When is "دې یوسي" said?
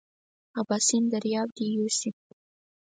1.57-2.09